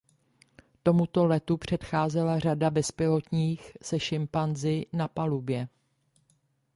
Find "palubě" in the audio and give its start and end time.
5.07-5.67